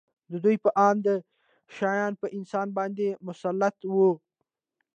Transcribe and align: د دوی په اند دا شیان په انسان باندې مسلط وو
د 0.31 0.33
دوی 0.43 0.55
په 0.63 0.69
اند 0.87 0.99
دا 1.07 1.15
شیان 1.75 2.13
په 2.21 2.27
انسان 2.37 2.67
باندې 2.77 3.07
مسلط 3.27 3.75
وو 3.93 4.11